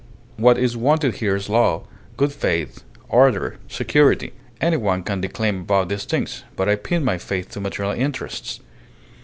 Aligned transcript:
What 0.37 0.57
is 0.57 0.75
wanted 0.75 1.17
here 1.17 1.35
is 1.35 1.47
law, 1.47 1.83
good 2.17 2.31
faith, 2.31 2.83
order, 3.07 3.59
security. 3.67 4.33
Any 4.59 4.77
one 4.77 5.03
can 5.03 5.21
declaim 5.21 5.61
about 5.61 5.89
these 5.89 6.05
things, 6.05 6.43
but 6.55 6.67
I 6.67 6.75
pin 6.75 7.03
my 7.05 7.19
faith 7.19 7.51
to 7.51 7.61
material 7.61 7.93
interests. 7.93 8.61